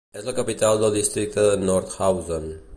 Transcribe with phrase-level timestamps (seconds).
[0.19, 2.53] És la capital del districte de Nordhausen.